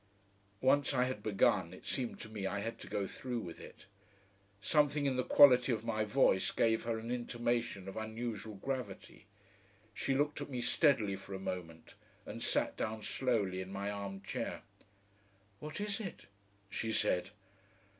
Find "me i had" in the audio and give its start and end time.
2.29-2.79